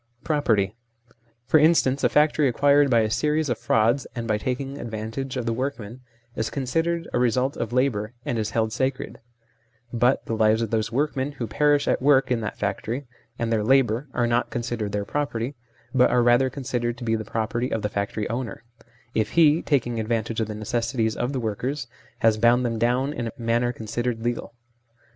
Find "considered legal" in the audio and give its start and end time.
23.71-24.55